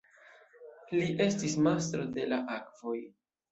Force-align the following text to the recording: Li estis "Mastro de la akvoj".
Li 0.93 1.09
estis 1.27 1.59
"Mastro 1.69 2.09
de 2.19 2.27
la 2.35 2.43
akvoj". 2.59 2.99